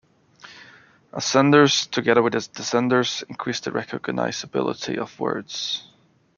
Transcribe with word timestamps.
Ascenders, 1.13 1.87
together 1.91 2.23
with 2.23 2.33
descenders, 2.33 3.21
increase 3.29 3.59
the 3.59 3.69
recognizability 3.69 4.97
of 4.97 5.19
words. 5.19 5.83